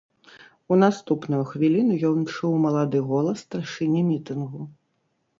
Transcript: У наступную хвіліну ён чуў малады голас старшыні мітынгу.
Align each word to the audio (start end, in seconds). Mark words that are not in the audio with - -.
У 0.75 0.75
наступную 0.83 1.41
хвіліну 1.49 1.93
ён 2.09 2.17
чуў 2.35 2.55
малады 2.63 3.01
голас 3.11 3.43
старшыні 3.45 4.01
мітынгу. 4.09 4.63